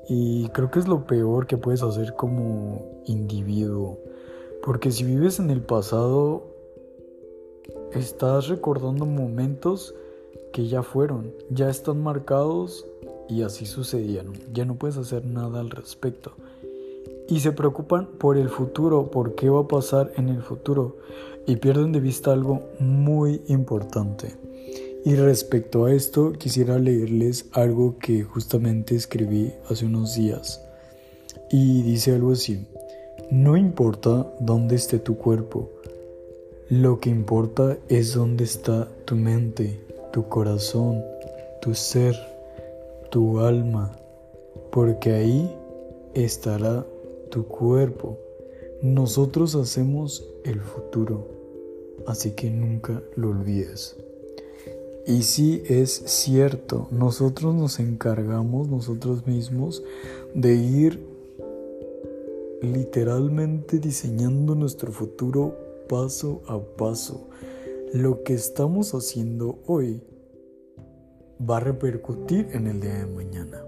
Y 0.07 0.49
creo 0.49 0.69
que 0.69 0.79
es 0.79 0.87
lo 0.87 1.07
peor 1.07 1.47
que 1.47 1.57
puedes 1.57 1.81
hacer 1.81 2.13
como 2.13 3.01
individuo. 3.05 3.97
Porque 4.63 4.91
si 4.91 5.03
vives 5.03 5.39
en 5.39 5.49
el 5.49 5.61
pasado, 5.61 6.43
estás 7.91 8.47
recordando 8.47 9.05
momentos 9.05 9.95
que 10.55 10.69
ya 10.69 10.83
fueron, 10.83 11.33
ya 11.49 11.69
están 11.69 12.01
marcados 12.01 12.85
y 13.27 13.41
así 13.41 13.65
sucedieron. 13.65 14.35
Ya 14.53 14.63
no 14.63 14.75
puedes 14.75 14.95
hacer 14.95 15.25
nada 15.25 15.59
al 15.59 15.69
respecto 15.69 16.31
y 17.27 17.41
se 17.41 17.51
preocupan 17.51 18.07
por 18.17 18.37
el 18.37 18.47
futuro, 18.47 19.11
por 19.11 19.35
qué 19.35 19.49
va 19.49 19.59
a 19.59 19.67
pasar 19.67 20.13
en 20.15 20.29
el 20.29 20.41
futuro 20.41 20.95
y 21.45 21.57
pierden 21.57 21.91
de 21.91 21.99
vista 21.99 22.31
algo 22.31 22.69
muy 22.79 23.41
importante. 23.47 24.37
Y 25.03 25.15
respecto 25.15 25.83
a 25.83 25.93
esto 25.93 26.31
quisiera 26.31 26.79
leerles 26.79 27.47
algo 27.51 27.97
que 27.99 28.23
justamente 28.23 28.95
escribí 28.95 29.51
hace 29.69 29.85
unos 29.85 30.15
días. 30.15 30.61
Y 31.51 31.81
dice 31.81 32.13
algo 32.13 32.31
así, 32.31 32.65
no 33.29 33.57
importa 33.57 34.25
dónde 34.39 34.75
esté 34.75 34.99
tu 34.99 35.17
cuerpo, 35.17 35.69
lo 36.69 37.01
que 37.01 37.09
importa 37.09 37.77
es 37.89 38.13
dónde 38.13 38.45
está 38.45 38.87
tu 39.03 39.17
mente, 39.17 39.81
tu 40.15 40.29
corazón, 40.29 41.03
tu 41.61 41.75
ser, 41.75 42.15
tu 43.11 43.41
alma, 43.41 43.91
porque 44.71 45.11
ahí 45.11 45.53
estará 46.13 46.85
tu 47.29 47.45
cuerpo. 47.45 48.17
Nosotros 48.81 49.55
hacemos 49.55 50.25
el 50.45 50.61
futuro, 50.61 51.27
así 52.07 52.31
que 52.31 52.49
nunca 52.49 53.03
lo 53.17 53.31
olvides. 53.31 53.97
Y 55.05 55.23
sí 55.23 55.63
es 55.67 55.91
cierto, 55.91 56.87
nosotros 56.91 57.53
nos 57.53 57.81
encargamos 57.81 58.69
nosotros 58.69 59.27
mismos 59.27 59.83
de 60.33 60.55
ir 60.55 61.05
literalmente 62.61 63.79
diseñando 63.79 64.55
nuestro 64.55 64.93
futuro 64.93 65.57
paso 65.89 66.41
a 66.47 66.57
paso. 66.57 67.27
Lo 67.95 68.23
que 68.23 68.33
estamos 68.33 68.93
haciendo 68.93 69.59
hoy 69.67 70.03
va 71.39 71.57
a 71.57 71.59
repercutir 71.61 72.49
en 72.51 72.67
el 72.67 72.81
día 72.81 72.95
de 72.95 73.05
mañana. 73.05 73.63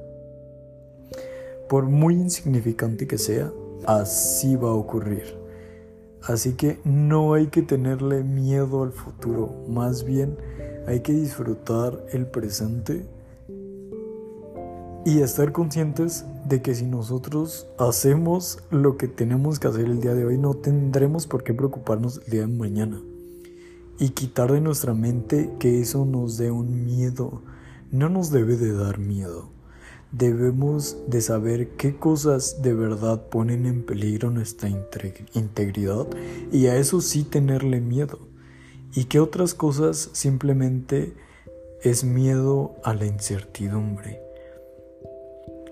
Por 1.69 1.85
muy 1.85 2.15
insignificante 2.15 3.07
que 3.07 3.17
sea, 3.17 3.53
así 3.85 4.57
va 4.57 4.71
a 4.71 4.73
ocurrir. 4.73 5.23
Así 6.23 6.55
que 6.55 6.77
no 6.83 7.35
hay 7.35 7.47
que 7.47 7.61
tenerle 7.61 8.21
miedo 8.25 8.83
al 8.83 8.91
futuro, 8.91 9.63
más 9.69 10.03
bien 10.03 10.35
hay 10.87 10.99
que 10.99 11.13
disfrutar 11.13 12.05
el 12.11 12.25
presente 12.27 13.05
y 15.05 15.21
estar 15.21 15.53
conscientes 15.53 16.25
de 16.49 16.61
que 16.61 16.75
si 16.75 16.85
nosotros 16.85 17.65
hacemos 17.77 18.59
lo 18.71 18.97
que 18.97 19.07
tenemos 19.07 19.57
que 19.57 19.69
hacer 19.69 19.85
el 19.85 20.01
día 20.01 20.15
de 20.15 20.25
hoy, 20.25 20.37
no 20.37 20.53
tendremos 20.53 21.27
por 21.27 21.45
qué 21.45 21.53
preocuparnos 21.53 22.19
el 22.25 22.29
día 22.29 22.41
de 22.41 22.47
mañana. 22.47 23.01
Y 23.99 24.09
quitar 24.09 24.51
de 24.51 24.61
nuestra 24.61 24.93
mente 24.93 25.51
que 25.59 25.81
eso 25.81 26.05
nos 26.05 26.37
dé 26.37 26.51
un 26.51 26.85
miedo. 26.85 27.41
No 27.91 28.09
nos 28.09 28.31
debe 28.31 28.55
de 28.57 28.73
dar 28.73 28.99
miedo. 28.99 29.49
Debemos 30.11 30.97
de 31.07 31.21
saber 31.21 31.69
qué 31.77 31.97
cosas 31.97 32.61
de 32.61 32.73
verdad 32.73 33.27
ponen 33.29 33.65
en 33.65 33.85
peligro 33.85 34.31
nuestra 34.31 34.69
integridad 34.69 36.07
y 36.51 36.67
a 36.67 36.77
eso 36.77 37.01
sí 37.01 37.23
tenerle 37.23 37.81
miedo. 37.81 38.19
Y 38.93 39.05
qué 39.05 39.19
otras 39.19 39.53
cosas 39.53 40.09
simplemente 40.13 41.13
es 41.81 42.03
miedo 42.03 42.75
a 42.83 42.93
la 42.93 43.05
incertidumbre. 43.05 44.21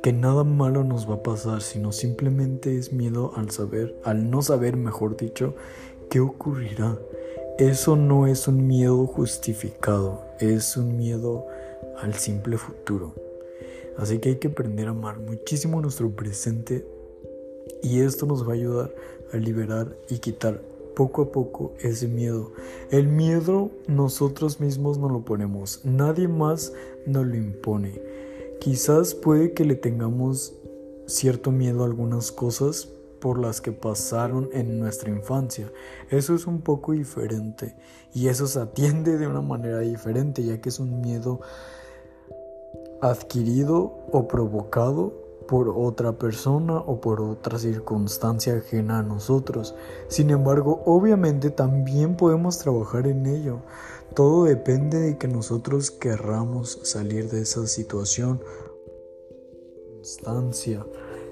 Que 0.03 0.13
nada 0.13 0.43
malo 0.43 0.83
nos 0.83 1.09
va 1.09 1.15
a 1.15 1.23
pasar 1.23 1.61
sino 1.61 1.91
simplemente 1.91 2.77
es 2.77 2.91
miedo 2.91 3.31
al 3.35 3.51
saber 3.51 3.99
al 4.03 4.29
no 4.29 4.41
saber 4.41 4.77
mejor 4.77 5.17
dicho 5.17 5.55
qué 6.09 6.19
ocurrirá 6.19 6.99
eso 7.57 7.95
no 7.95 8.27
es 8.27 8.47
un 8.47 8.67
miedo 8.67 9.05
justificado 9.07 10.21
es 10.39 10.77
un 10.77 10.97
miedo 10.97 11.45
al 12.01 12.13
simple 12.15 12.57
futuro 12.57 13.13
Así 13.97 14.19
que 14.19 14.29
hay 14.29 14.35
que 14.35 14.49
aprender 14.49 14.87
a 14.87 14.91
amar 14.91 15.19
muchísimo 15.19 15.81
nuestro 15.81 16.09
presente 16.09 16.85
y 17.81 18.01
esto 18.01 18.25
nos 18.25 18.45
va 18.47 18.51
a 18.51 18.55
ayudar 18.55 18.93
a 19.31 19.37
liberar 19.37 19.95
y 20.09 20.19
quitar 20.19 20.61
poco 20.95 21.23
a 21.23 21.31
poco 21.31 21.73
ese 21.79 22.07
miedo. 22.07 22.51
El 22.91 23.07
miedo 23.07 23.71
nosotros 23.87 24.59
mismos 24.59 24.97
no 24.97 25.09
lo 25.09 25.21
ponemos, 25.21 25.81
nadie 25.83 26.27
más 26.27 26.73
nos 27.05 27.25
lo 27.25 27.35
impone. 27.35 28.01
Quizás 28.59 29.13
puede 29.13 29.53
que 29.53 29.65
le 29.65 29.75
tengamos 29.75 30.53
cierto 31.05 31.51
miedo 31.51 31.83
a 31.83 31.85
algunas 31.85 32.31
cosas 32.31 32.89
por 33.25 33.39
las 33.39 33.59
que 33.59 33.71
pasaron 33.71 34.49
en 34.53 34.79
nuestra 34.79 35.09
infancia. 35.09 35.71
Eso 36.11 36.35
es 36.35 36.45
un 36.45 36.61
poco 36.61 36.91
diferente 36.91 37.75
y 38.13 38.27
eso 38.27 38.45
se 38.45 38.59
atiende 38.59 39.17
de 39.17 39.25
una 39.25 39.41
manera 39.41 39.79
diferente 39.79 40.43
ya 40.43 40.61
que 40.61 40.69
es 40.69 40.79
un 40.79 41.01
miedo 41.01 41.41
adquirido 43.01 44.05
o 44.11 44.27
provocado 44.27 45.11
por 45.47 45.69
otra 45.69 46.19
persona 46.19 46.77
o 46.77 47.01
por 47.01 47.19
otra 47.19 47.57
circunstancia 47.57 48.57
ajena 48.57 48.99
a 48.99 49.03
nosotros. 49.03 49.73
Sin 50.07 50.29
embargo, 50.29 50.83
obviamente 50.85 51.49
también 51.49 52.17
podemos 52.17 52.59
trabajar 52.59 53.07
en 53.07 53.25
ello. 53.25 53.61
Todo 54.13 54.43
depende 54.43 54.99
de 54.99 55.17
que 55.17 55.27
nosotros 55.27 55.89
querramos 55.89 56.79
salir 56.83 57.31
de 57.31 57.41
esa 57.41 57.65
situación, 57.65 58.39
Constancia 59.95 60.85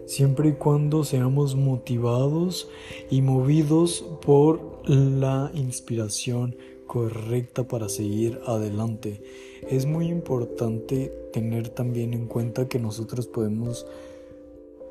siempre 0.05 0.49
y 0.49 0.53
cuando 0.53 1.03
seamos 1.03 1.55
motivados 1.55 2.69
y 3.09 3.21
movidos 3.21 4.05
por 4.21 4.87
la 4.87 5.51
inspiración 5.53 6.55
correcta 6.87 7.67
para 7.67 7.89
seguir 7.89 8.39
adelante. 8.45 9.21
Es 9.69 9.85
muy 9.85 10.07
importante 10.07 11.11
tener 11.31 11.69
también 11.69 12.13
en 12.13 12.27
cuenta 12.27 12.67
que 12.67 12.79
nosotros 12.79 13.27
podemos 13.27 13.87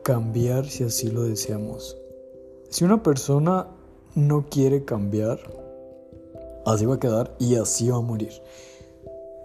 cambiar 0.02 0.66
si 0.66 0.84
así 0.84 1.10
lo 1.10 1.22
deseamos. 1.22 1.96
Si 2.70 2.84
una 2.84 3.02
persona 3.02 3.68
no 4.14 4.46
quiere 4.50 4.84
cambiar, 4.84 5.38
así 6.66 6.86
va 6.86 6.94
a 6.94 7.00
quedar 7.00 7.36
y 7.38 7.54
así 7.56 7.88
va 7.88 7.98
a 7.98 8.00
morir. 8.00 8.32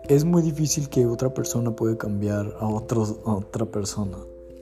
Es 0.08 0.24
muy 0.24 0.42
difícil 0.42 0.90
que 0.90 1.06
otra 1.06 1.34
persona 1.34 1.76
pueda 1.76 1.98
cambiar 1.98 2.56
a, 2.60 2.66
a 2.66 3.36
otra 3.36 3.66
persona. 3.66 4.18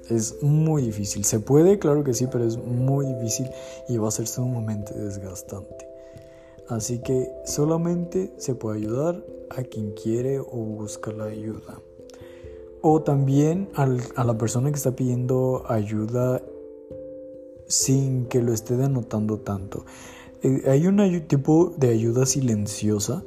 Es 0.10 0.42
muy 0.42 0.84
difícil. 0.84 1.26
Se 1.26 1.40
puede, 1.40 1.80
claro 1.80 2.04
que 2.04 2.14
sí, 2.14 2.28
pero 2.32 2.46
es 2.46 2.58
muy 2.58 3.06
difícil 3.06 3.50
y 3.90 3.98
va 3.98 4.10
a 4.10 4.12
ser 4.12 4.28
sumamente 4.28 4.94
desgastante. 4.94 5.88
Así 6.68 7.00
que 7.00 7.32
solamente 7.46 8.34
se 8.38 8.56
puede 8.56 8.80
ayudar 8.80 9.24
a 9.50 9.64
quien 9.64 9.92
quiere 9.92 10.40
o 10.40 10.46
busca 10.46 11.12
la 11.12 11.26
ayuda. 11.26 11.80
O 12.82 13.02
también 13.02 13.70
a 13.76 14.24
la 14.24 14.38
persona 14.38 14.70
que 14.70 14.78
está 14.78 14.96
pidiendo 14.96 15.64
ayuda 15.68 16.42
sin 17.68 18.26
que 18.26 18.42
lo 18.42 18.54
esté 18.54 18.78
denotando 18.78 19.40
tanto. 19.40 19.86
Eh, 20.44 20.64
hay 20.68 20.86
un 20.86 20.98
tipo 21.28 21.74
de 21.78 21.90
ayuda 21.90 22.26
silenciosa 22.26 23.24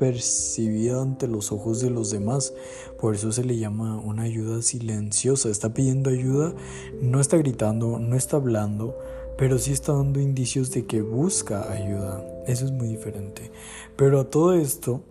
percibida 0.00 1.02
ante 1.02 1.28
los 1.28 1.52
ojos 1.52 1.80
de 1.80 1.90
los 1.90 2.10
demás. 2.10 2.54
Por 2.98 3.14
eso 3.14 3.30
se 3.30 3.44
le 3.44 3.58
llama 3.58 4.00
una 4.00 4.22
ayuda 4.22 4.62
silenciosa. 4.62 5.50
Está 5.50 5.74
pidiendo 5.74 6.08
ayuda, 6.08 6.54
no 7.00 7.20
está 7.20 7.36
gritando, 7.36 7.98
no 7.98 8.16
está 8.16 8.38
hablando, 8.38 8.98
pero 9.36 9.58
sí 9.58 9.72
está 9.72 9.92
dando 9.92 10.18
indicios 10.18 10.70
de 10.72 10.86
que 10.86 11.02
busca 11.02 11.70
ayuda. 11.70 12.24
Eso 12.46 12.64
es 12.64 12.72
muy 12.72 12.88
diferente. 12.88 13.52
Pero 13.96 14.18
a 14.20 14.30
todo 14.30 14.54
esto 14.54 15.02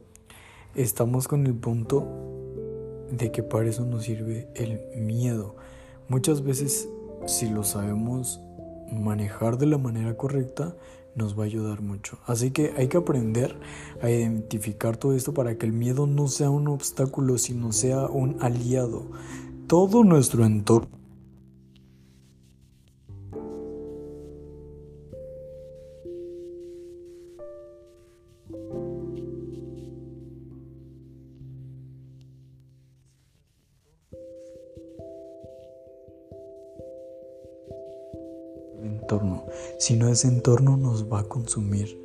estamos 0.75 1.27
con 1.27 1.45
el 1.45 1.53
punto 1.53 2.07
de 3.11 3.31
que 3.31 3.43
para 3.43 3.69
eso 3.69 3.85
nos 3.85 4.03
sirve 4.03 4.49
el 4.55 4.81
miedo. 5.01 5.55
Muchas 6.07 6.43
veces 6.43 6.89
si 7.27 7.47
lo 7.47 7.63
sabemos 7.63 8.41
manejar 8.91 9.59
de 9.59 9.67
la 9.67 9.77
manera 9.77 10.17
correcta, 10.17 10.75
nos 11.15 11.37
va 11.37 11.43
a 11.43 11.47
ayudar 11.47 11.81
mucho. 11.81 12.19
Así 12.25 12.51
que 12.51 12.73
hay 12.77 12.87
que 12.87 12.97
aprender 12.97 13.55
a 14.01 14.09
identificar 14.09 14.97
todo 14.97 15.13
esto 15.13 15.33
para 15.33 15.57
que 15.57 15.65
el 15.65 15.73
miedo 15.73 16.07
no 16.07 16.27
sea 16.27 16.49
un 16.49 16.67
obstáculo, 16.67 17.37
sino 17.37 17.71
sea 17.71 18.05
un 18.05 18.37
aliado. 18.41 19.07
Todo 19.67 20.03
nuestro 20.03 20.45
entorno 20.45 20.98
entorno, 39.93 40.05
sino 40.05 40.07
ese 40.09 40.27
entorno 40.27 40.77
nos 40.77 41.11
va 41.11 41.19
a 41.19 41.23
consumir. 41.23 41.97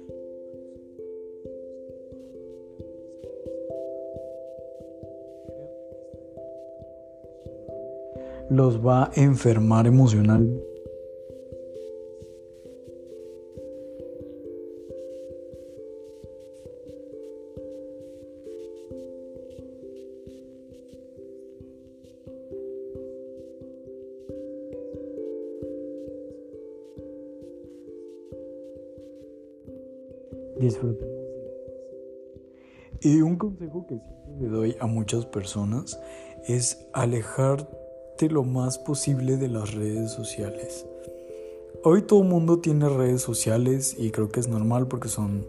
Los 8.50 8.84
va 8.84 9.04
a 9.04 9.10
enfermar 9.14 9.86
emocional. 9.86 10.73
Disfrutemos 30.64 31.14
Y 33.00 33.20
un 33.22 33.36
consejo 33.36 33.86
que 33.86 33.98
siempre 33.98 34.40
le 34.40 34.48
doy 34.48 34.76
a 34.80 34.86
muchas 34.86 35.26
personas 35.26 35.98
es 36.46 36.86
alejarte 36.92 38.28
lo 38.28 38.44
más 38.44 38.78
posible 38.78 39.36
de 39.36 39.48
las 39.48 39.74
redes 39.74 40.12
sociales. 40.12 40.86
Hoy 41.82 42.02
todo 42.02 42.22
el 42.22 42.28
mundo 42.28 42.60
tiene 42.60 42.88
redes 42.88 43.22
sociales 43.22 43.96
y 43.98 44.10
creo 44.10 44.30
que 44.30 44.40
es 44.40 44.48
normal 44.48 44.88
porque 44.88 45.08
son 45.08 45.46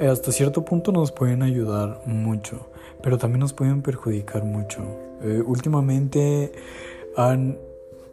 hasta 0.00 0.30
cierto 0.30 0.64
punto 0.64 0.92
nos 0.92 1.10
pueden 1.10 1.42
ayudar 1.42 2.02
mucho, 2.06 2.68
pero 3.02 3.18
también 3.18 3.40
nos 3.40 3.52
pueden 3.52 3.82
perjudicar 3.82 4.44
mucho. 4.44 4.82
Eh, 5.22 5.42
últimamente 5.44 6.52
han 7.16 7.58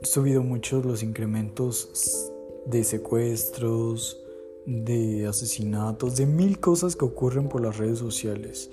subido 0.02 0.42
mucho 0.42 0.82
los 0.82 1.04
incrementos 1.04 2.32
de 2.66 2.84
secuestros, 2.84 4.25
de 4.66 5.28
asesinatos, 5.28 6.16
de 6.18 6.26
mil 6.26 6.60
cosas 6.60 6.96
que 6.96 7.06
ocurren 7.06 7.50
por 7.50 7.62
las 7.62 7.78
redes 7.78 8.00
sociales. 8.00 8.70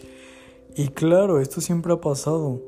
Y 0.74 0.88
claro, 0.88 1.40
esto 1.40 1.60
siempre 1.60 1.92
ha 1.92 2.00
pasado, 2.00 2.60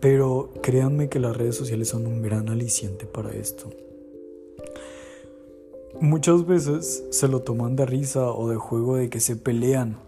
pero 0.00 0.52
créanme 0.62 1.08
que 1.08 1.20
las 1.20 1.36
redes 1.36 1.54
sociales 1.54 1.88
son 1.88 2.06
un 2.06 2.22
gran 2.22 2.48
aliciente 2.48 3.06
para 3.06 3.30
esto. 3.30 3.70
Muchas 6.00 6.46
veces 6.46 7.04
se 7.10 7.28
lo 7.28 7.42
toman 7.42 7.76
de 7.76 7.86
risa 7.86 8.32
o 8.32 8.48
de 8.48 8.56
juego 8.56 8.96
de 8.96 9.08
que 9.08 9.20
se 9.20 9.36
pelean. 9.36 9.98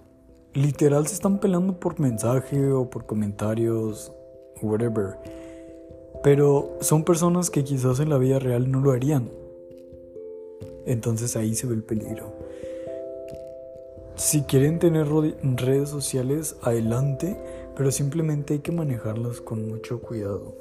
Literal 0.53 1.07
se 1.07 1.14
están 1.14 1.38
peleando 1.38 1.79
por 1.79 2.01
mensaje 2.01 2.73
o 2.73 2.90
por 2.90 3.07
comentarios, 3.07 4.12
whatever. 4.61 5.18
Pero 6.25 6.77
son 6.81 7.05
personas 7.05 7.51
que 7.51 7.62
quizás 7.62 8.01
en 8.01 8.09
la 8.09 8.18
vida 8.18 8.38
real 8.40 8.70
no 8.70 8.81
lo 8.81 8.90
harían. 8.90 9.31
Entonces 10.87 11.37
ahí 11.37 11.55
se 11.55 11.66
ve 11.66 11.75
el 11.75 11.83
peligro. 11.83 12.33
Si 14.16 14.42
quieren 14.42 14.79
tener 14.79 15.09
redes 15.09 15.88
sociales, 15.88 16.57
adelante, 16.62 17.37
pero 17.77 17.90
simplemente 17.90 18.55
hay 18.55 18.61
que 18.61 18.70
manejarlas 18.70 19.40
con 19.40 19.66
mucho 19.66 20.01
cuidado. 20.01 20.55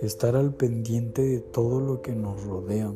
Estar 0.00 0.36
al 0.36 0.54
pendiente 0.54 1.22
de 1.22 1.40
todo 1.40 1.80
lo 1.80 2.00
que 2.00 2.12
nos 2.12 2.42
rodea. 2.44 2.90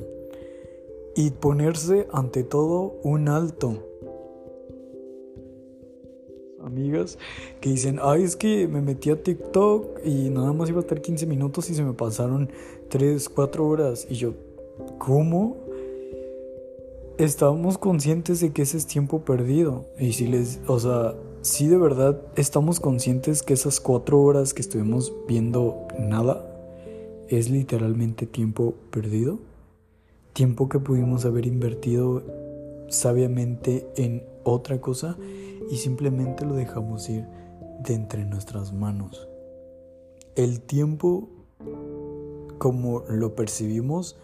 Y 1.15 1.31
ponerse 1.33 2.07
ante 2.11 2.43
todo 2.43 2.95
un 3.03 3.29
alto. 3.29 3.85
Amigas 6.61 7.19
que 7.61 7.71
dicen, 7.71 7.99
ay, 8.03 8.23
es 8.23 8.35
que 8.35 8.67
me 8.67 8.81
metí 8.81 9.11
a 9.11 9.23
TikTok 9.23 10.01
y 10.05 10.31
nada 10.31 10.53
más 10.55 10.71
iba 10.71 10.79
a 10.79 10.83
estar 10.83 11.01
15 11.01 11.27
minutos 11.27 11.69
y 11.69 11.75
se 11.75 11.83
me 11.83 11.93
pasaron 11.93 12.51
3, 12.89 13.29
4 13.29 13.67
horas. 13.67 14.07
Y 14.09 14.15
yo, 14.15 14.33
¿cómo? 14.99 15.68
Estamos 17.19 17.79
conscientes 17.79 18.41
de 18.41 18.53
que 18.53 18.63
ese 18.63 18.77
es 18.77 18.87
tiempo 18.87 19.25
perdido. 19.25 19.87
Y 19.99 20.13
si 20.13 20.27
les, 20.27 20.61
o 20.69 20.79
sea, 20.79 21.15
si 21.43 21.67
de 21.67 21.77
verdad 21.77 22.21
estamos 22.37 22.81
conscientes 22.81 23.43
que 23.43 23.55
esas 23.55 23.81
cuatro 23.81 24.21
horas 24.21 24.55
que 24.55 24.63
estuvimos 24.63 25.13
viendo 25.27 25.89
nada 25.99 26.45
es 27.29 27.51
literalmente 27.51 28.27
tiempo 28.27 28.75
perdido. 28.91 29.41
Tiempo 30.33 30.69
que 30.69 30.79
pudimos 30.79 31.25
haber 31.25 31.47
invertido 31.47 32.23
sabiamente 32.89 33.87
en 33.97 34.25
otra 34.45 34.81
cosa 34.81 35.19
y 35.71 35.77
simplemente 35.77 36.47
lo 36.47 36.55
dejamos 36.55 37.09
ir 37.11 37.27
de 37.81 37.95
entre 37.95 38.25
nuestras 38.25 38.73
manos. 38.73 39.29
El 40.37 40.61
tiempo, 40.61 41.29
como 42.59 43.01
lo 43.09 43.35
percibimos 43.35 44.17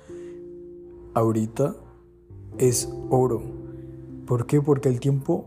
ahorita, 1.15 1.75
es 2.59 2.89
oro. 3.11 3.43
¿Por 4.27 4.47
qué? 4.47 4.61
Porque 4.61 4.89
el 4.89 5.01
tiempo 5.01 5.47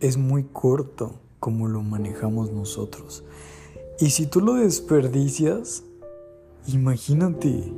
es 0.00 0.16
muy 0.16 0.44
corto 0.44 1.14
como 1.40 1.68
lo 1.68 1.82
manejamos 1.82 2.52
nosotros. 2.52 3.24
Y 4.00 4.10
si 4.10 4.26
tú 4.26 4.40
lo 4.40 4.54
desperdicias, 4.54 5.82
imagínate. 6.66 7.72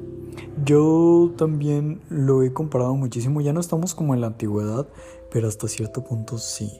Yo 0.64 1.32
también 1.36 2.00
lo 2.08 2.42
he 2.42 2.52
comparado 2.52 2.94
muchísimo. 2.94 3.40
Ya 3.40 3.52
no 3.52 3.60
estamos 3.60 3.94
como 3.94 4.14
en 4.14 4.20
la 4.20 4.28
antigüedad, 4.28 4.86
pero 5.30 5.48
hasta 5.48 5.68
cierto 5.68 6.04
punto 6.04 6.38
sí. 6.38 6.70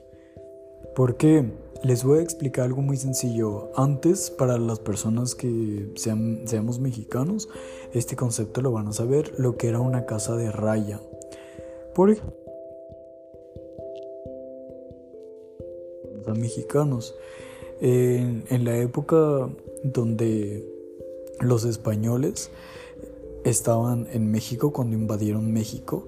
¿Por 0.95 1.17
qué? 1.17 1.53
Les 1.83 2.05
voy 2.05 2.19
a 2.19 2.23
explicar 2.23 2.67
algo 2.67 2.83
muy 2.83 2.99
sencillo. 2.99 3.71
Antes, 3.75 4.31
para 4.31 4.59
las 4.59 4.81
personas 4.81 5.35
que 5.35 5.91
sean, 5.97 6.43
seamos 6.45 6.79
mexicanos, 6.79 7.49
este 7.95 8.17
concepto 8.17 8.61
lo 8.61 8.73
van 8.73 8.89
a 8.89 8.93
saber, 8.93 9.33
lo 9.39 9.57
que 9.57 9.69
era 9.69 9.81
una 9.81 10.05
casa 10.05 10.37
de 10.37 10.53
raya. 10.53 11.01
Los 16.27 16.39
mexicanos. 16.39 17.15
En, 17.81 18.45
en 18.51 18.65
la 18.65 18.77
época 18.77 19.49
donde 19.83 20.67
los 21.41 21.65
españoles 21.65 22.51
estaban 23.45 24.07
en 24.13 24.31
México, 24.31 24.73
cuando 24.73 24.97
invadieron 24.97 25.53
México, 25.53 26.07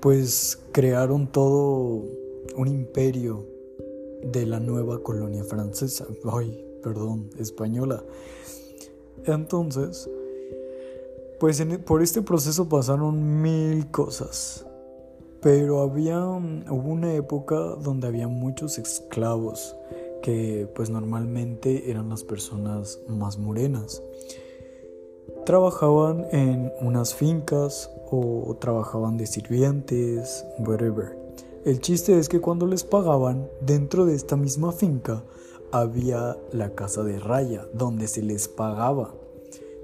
pues 0.00 0.58
crearon 0.72 1.26
todo 1.26 2.04
un 2.56 2.68
imperio 2.68 3.46
de 4.22 4.46
la 4.46 4.60
nueva 4.60 5.02
colonia 5.02 5.44
francesa, 5.44 6.06
ay, 6.32 6.64
perdón, 6.82 7.30
española. 7.38 8.02
Entonces, 9.26 10.08
pues 11.38 11.62
por 11.84 12.02
este 12.02 12.22
proceso 12.22 12.68
pasaron 12.68 13.42
mil 13.42 13.90
cosas, 13.90 14.66
Pero 15.42 15.80
había, 15.80 16.20
hubo 16.26 16.90
una 16.90 17.14
época 17.14 17.56
donde 17.56 18.06
había 18.06 18.28
muchos 18.28 18.78
esclavos 18.78 19.76
que 20.22 20.68
pues 20.74 20.90
normalmente 20.90 21.90
eran 21.90 22.10
las 22.10 22.24
personas 22.24 23.00
más 23.08 23.38
morenas. 23.38 24.02
Trabajaban 25.46 26.26
en 26.32 26.70
unas 26.80 27.14
fincas 27.14 27.90
o 28.10 28.56
trabajaban 28.60 29.16
de 29.16 29.26
sirvientes, 29.26 30.44
whatever. 30.58 31.16
El 31.64 31.80
chiste 31.80 32.18
es 32.18 32.28
que 32.28 32.40
cuando 32.40 32.66
les 32.66 32.84
pagaban, 32.84 33.48
dentro 33.60 34.06
de 34.06 34.14
esta 34.14 34.36
misma 34.36 34.72
finca 34.72 35.22
había 35.72 36.36
la 36.52 36.74
casa 36.74 37.02
de 37.02 37.18
raya, 37.18 37.66
donde 37.72 38.08
se 38.08 38.22
les 38.22 38.48
pagaba. 38.48 39.14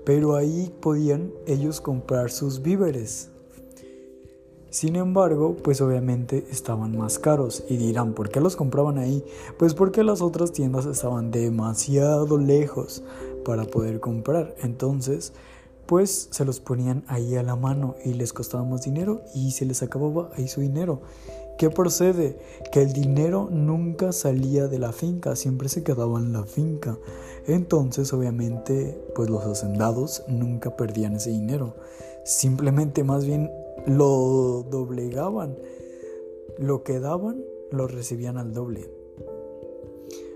Pero 0.04 0.36
ahí 0.36 0.72
podían 0.80 1.32
ellos 1.46 1.80
comprar 1.80 2.30
sus 2.30 2.62
víveres. 2.62 3.30
Sin 4.70 4.96
embargo, 4.96 5.56
pues 5.62 5.80
obviamente 5.80 6.46
estaban 6.50 6.96
más 6.96 7.18
caros 7.18 7.64
y 7.68 7.76
dirán, 7.76 8.12
¿por 8.12 8.28
qué 8.28 8.40
los 8.40 8.56
compraban 8.56 8.98
ahí? 8.98 9.24
Pues 9.58 9.74
porque 9.74 10.02
las 10.02 10.20
otras 10.20 10.52
tiendas 10.52 10.86
estaban 10.86 11.30
demasiado 11.30 12.36
lejos 12.36 13.02
para 13.44 13.64
poder 13.64 14.00
comprar. 14.00 14.54
Entonces, 14.62 15.32
pues 15.86 16.28
se 16.30 16.44
los 16.44 16.60
ponían 16.60 17.04
ahí 17.06 17.36
a 17.36 17.42
la 17.42 17.56
mano 17.56 17.94
y 18.04 18.14
les 18.14 18.32
costaba 18.32 18.64
más 18.64 18.82
dinero 18.82 19.22
y 19.34 19.52
se 19.52 19.64
les 19.64 19.82
acababa 19.82 20.30
ahí 20.36 20.48
su 20.48 20.60
dinero. 20.60 21.00
¿Qué 21.58 21.70
procede? 21.70 22.38
Que 22.70 22.82
el 22.82 22.92
dinero 22.92 23.48
nunca 23.50 24.12
salía 24.12 24.68
de 24.68 24.78
la 24.78 24.92
finca, 24.92 25.36
siempre 25.36 25.70
se 25.70 25.82
quedaba 25.82 26.18
en 26.18 26.32
la 26.32 26.44
finca. 26.44 26.98
Entonces, 27.46 28.12
obviamente, 28.12 29.00
pues 29.14 29.30
los 29.30 29.42
hacendados 29.44 30.24
nunca 30.28 30.76
perdían 30.76 31.14
ese 31.14 31.30
dinero. 31.30 31.76
Simplemente 32.24 33.04
más 33.04 33.24
bien 33.24 33.50
lo 33.84 34.64
doblegaban. 34.70 35.56
Lo 36.58 36.82
que 36.82 37.00
daban 37.00 37.44
lo 37.70 37.86
recibían 37.86 38.38
al 38.38 38.52
doble. 38.52 38.88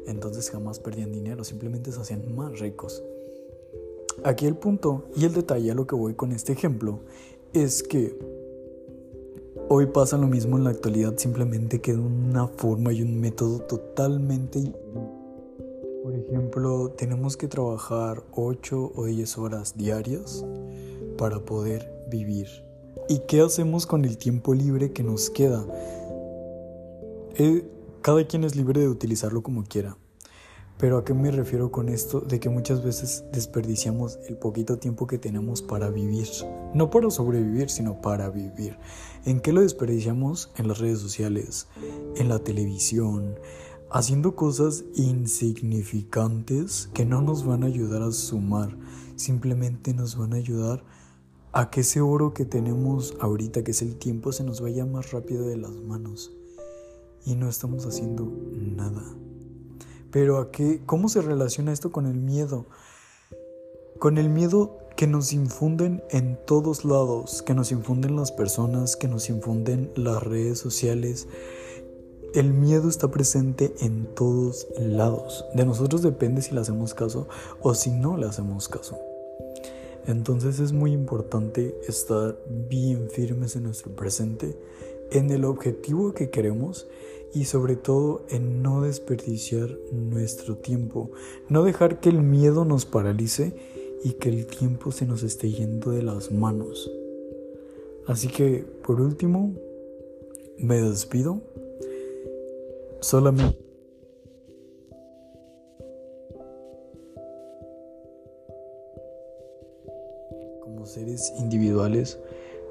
Entonces 0.07 0.51
jamás 0.51 0.81
perdían 0.81 1.13
dinero, 1.13 1.45
simplemente 1.45 1.93
se 1.93 2.01
hacían 2.01 2.35
más 2.35 2.59
ricos. 2.59 3.03
Aquí 4.25 4.47
el 4.47 4.57
punto 4.57 5.05
y 5.17 5.25
el 5.25 5.33
detalle 5.33 5.71
a 5.71 5.75
lo 5.75 5.87
que 5.87 5.95
voy 5.95 6.15
con 6.15 6.33
este 6.33 6.53
ejemplo 6.53 7.01
es 7.55 7.83
que 7.83 8.19
hoy 9.69 9.87
pasa 9.87 10.19
lo 10.19 10.27
mismo 10.27 10.59
en 10.59 10.65
la 10.65 10.71
actualidad, 10.71 11.17
simplemente 11.17 11.81
que 11.81 11.93
de 11.93 12.01
una 12.01 12.49
forma 12.49 12.93
y 12.93 13.03
un 13.03 13.21
método 13.21 13.61
totalmente... 13.61 14.75
Por 16.03 16.15
ejemplo, 16.15 16.91
tenemos 16.97 17.37
que 17.37 17.47
trabajar 17.47 18.25
8 18.33 18.93
o 18.97 19.05
10 19.05 19.39
horas 19.39 19.77
diarias 19.77 20.45
para 21.19 21.41
poder 21.41 22.07
vivir 22.11 22.49
¿Y 23.11 23.23
qué 23.27 23.41
hacemos 23.41 23.87
con 23.87 24.05
el 24.05 24.19
tiempo 24.19 24.55
libre 24.55 24.93
que 24.93 25.03
nos 25.03 25.31
queda? 25.31 25.67
Eh, 27.35 27.69
cada 28.03 28.25
quien 28.25 28.45
es 28.45 28.55
libre 28.55 28.83
de 28.83 28.89
utilizarlo 28.89 29.43
como 29.43 29.65
quiera. 29.65 29.97
Pero 30.79 30.97
¿a 30.97 31.05
qué 31.05 31.13
me 31.13 31.33
refiero 31.33 31.73
con 31.73 31.89
esto? 31.89 32.21
De 32.21 32.39
que 32.39 32.49
muchas 32.51 32.85
veces 32.85 33.25
desperdiciamos 33.33 34.21
el 34.29 34.37
poquito 34.37 34.79
tiempo 34.79 35.09
que 35.09 35.19
tenemos 35.19 35.61
para 35.61 35.91
vivir. 35.91 36.29
No 36.73 36.91
para 36.91 37.11
sobrevivir, 37.11 37.69
sino 37.69 38.01
para 38.01 38.31
vivir. 38.31 38.79
¿En 39.25 39.41
qué 39.41 39.53
lo 39.53 39.63
desperdiciamos? 39.63 40.53
En 40.57 40.69
las 40.69 40.79
redes 40.79 41.01
sociales, 41.01 41.67
en 42.15 42.29
la 42.29 42.39
televisión, 42.39 43.41
haciendo 43.91 44.37
cosas 44.37 44.85
insignificantes 44.95 46.89
que 46.95 47.05
no 47.05 47.23
nos 47.23 47.45
van 47.45 47.65
a 47.65 47.67
ayudar 47.67 48.03
a 48.03 48.13
sumar, 48.13 48.77
simplemente 49.17 49.95
nos 49.95 50.17
van 50.17 50.33
a 50.33 50.37
ayudar 50.37 50.85
a 50.85 51.00
a 51.53 51.71
que 51.71 51.81
ese 51.81 52.01
oro 52.01 52.33
que 52.33 52.45
tenemos 52.45 53.15
ahorita, 53.21 53.65
que 53.65 53.73
es 53.73 53.83
el 53.83 53.97
tiempo, 53.97 54.33
se 54.33 54.45
nos 54.45 54.61
vaya 54.61 54.87
más 54.87 55.11
rápido 55.11 55.47
de 55.47 55.57
las 55.57 55.73
manos. 55.73 56.33
Y 57.25 57.35
no 57.35 57.49
estamos 57.49 57.87
haciendo 57.87 58.25
nada. 58.55 59.03
Pero 60.11 60.39
a 60.39 60.51
qué, 60.51 60.83
¿cómo 60.87 61.09
se 61.09 61.23
relaciona 61.23 61.73
esto 61.73 61.93
con 61.93 62.07
el 62.07 62.15
miedo? 62.15 62.67
Con 63.99 64.19
el 64.19 64.29
miedo 64.29 64.79
que 64.97 65.07
nos 65.07 65.33
infunden 65.33 66.03
en 66.11 66.39
todos 66.47 66.85
lados, 66.85 67.43
que 67.43 67.55
nos 67.55 67.73
infunden 67.73 68.17
las 68.17 68.33
personas, 68.33 68.97
que 68.97 69.09
nos 69.09 69.29
infunden 69.29 69.91
las 69.97 70.23
redes 70.23 70.59
sociales. 70.59 71.29
El 72.35 72.53
miedo 72.53 72.89
está 72.89 73.11
presente 73.11 73.75
en 73.81 74.15
todos 74.15 74.69
lados. 74.79 75.45
De 75.55 75.65
nosotros 75.65 76.03
depende 76.03 76.43
si 76.43 76.55
le 76.55 76.61
hacemos 76.61 76.95
caso 76.95 77.29
o 77.61 77.75
si 77.75 77.91
no 77.91 78.17
le 78.17 78.27
hacemos 78.27 78.69
caso. 78.69 78.99
Entonces 80.07 80.61
es 80.61 80.73
muy 80.73 80.93
importante 80.93 81.75
estar 81.87 82.39
bien 82.69 83.11
firmes 83.11 83.57
en 83.57 83.65
nuestro 83.65 83.95
presente, 83.95 84.57
en 85.11 85.31
el 85.31 85.45
objetivo 85.45 86.13
que 86.15 86.31
queremos 86.31 86.89
y 87.33 87.45
sobre 87.45 87.77
todo 87.77 88.25
en 88.29 88.63
no 88.63 88.83
desperdiciar 88.83 89.71
nuestro 89.93 90.57
tiempo, 90.57 91.11
no 91.49 91.63
dejar 91.63 92.01
que 92.01 92.09
el 92.09 92.23
miedo 92.23 92.65
nos 92.65 92.87
paralice 92.87 93.55
y 94.03 94.13
que 94.13 94.31
el 94.31 94.47
tiempo 94.47 94.93
se 94.93 95.07
nos 95.07 95.23
esté 95.23 95.51
yendo 95.51 95.91
de 95.91 96.03
las 96.03 96.33
manos. 96.33 96.91
Así 98.07 98.29
que, 98.29 98.65
por 98.85 99.01
último, 99.01 99.55
me 100.59 100.81
despido. 100.81 101.41
Solamente 103.01 103.70
individuales 111.39 112.19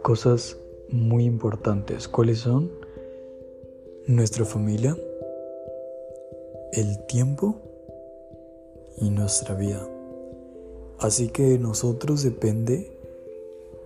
cosas 0.02 0.58
muy 0.90 1.26
importantes. 1.26 2.08
¿Cuáles 2.08 2.40
son? 2.40 2.72
Nuestra 4.08 4.46
familia, 4.46 4.98
el 6.74 7.06
tiempo 7.06 7.56
y 8.98 9.10
nuestra 9.10 9.56
vida. 9.56 9.88
Así 11.00 11.30
que 11.30 11.44
de 11.44 11.60
nosotros 11.60 12.24
depende 12.24 12.92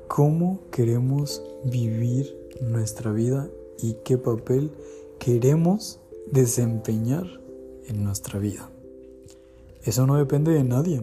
cómo 0.07 0.59
queremos 0.71 1.43
vivir 1.65 2.35
nuestra 2.61 3.11
vida 3.11 3.49
y 3.79 3.93
qué 4.05 4.17
papel 4.17 4.71
queremos 5.19 5.99
desempeñar 6.31 7.25
en 7.87 8.03
nuestra 8.03 8.39
vida. 8.39 8.69
Eso 9.83 10.07
no 10.07 10.17
depende 10.17 10.53
de 10.53 10.63
nadie. 10.63 11.01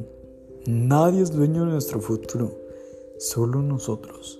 Nadie 0.67 1.23
es 1.23 1.31
dueño 1.31 1.65
de 1.65 1.73
nuestro 1.73 2.01
futuro 2.01 2.70
solo 3.21 3.61
nosotros. 3.61 4.40